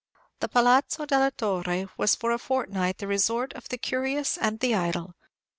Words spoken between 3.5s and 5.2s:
of the curious and the idle.